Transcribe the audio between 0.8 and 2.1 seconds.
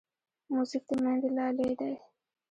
د میندې لالې دی.